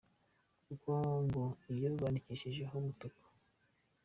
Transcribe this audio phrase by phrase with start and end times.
[0.65, 0.91] kuko
[1.25, 3.23] ngo iyo bandikishijeho umutuku.